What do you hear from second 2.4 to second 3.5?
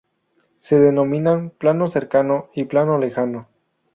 y "plano lejano.